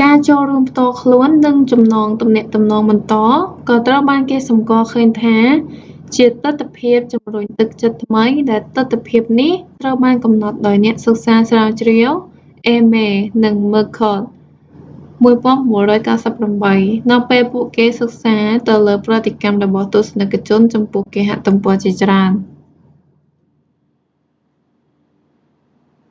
[0.00, 3.14] ការចូលរួមផ្ទាល់ខ្លួន” និង ចំណងទំនាក់ទំនងបន្ត”
[3.68, 5.36] ក៏ត្រូវបានគេសម្គាល់ឃើញថា
[6.16, 9.52] ជាទិដ្ឋភាពជម្រុញទឹកចិត្តថ្មី ដែលទិដ្ឋភាពនេះ
[9.82, 12.10] ត្រូវបានកំណត់ដោយអ្នកសិក្សាស្រាវជ្រាវ
[12.68, 14.20] អេមេ eighmey និង មឹគឃដ
[15.22, 15.60] mccord
[15.92, 18.36] 1998 នៅពេលពួកគេសិក្សា
[18.68, 22.32] ទៅលើប្រតិកម្មរបស់ទស្សនិកជនចំពោះគេហទំព័រជាច្រើន។